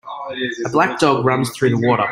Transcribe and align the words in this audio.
A 0.65 0.69
black 0.71 0.97
dog 0.99 1.23
runs 1.25 1.51
through 1.51 1.69
the 1.77 1.87
water. 1.87 2.07